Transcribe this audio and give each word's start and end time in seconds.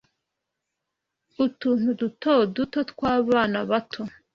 Utuntu 1.45 1.87
duto 1.99 2.31
duto 2.55 2.79
twabana 2.91 3.59
bato 3.69 4.01